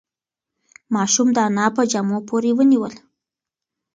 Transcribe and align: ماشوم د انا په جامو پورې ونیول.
ماشوم 0.95 1.27
د 1.33 1.37
انا 1.49 1.65
په 1.75 1.81
جامو 1.91 2.17
پورې 2.29 2.51
ونیول. 2.57 2.93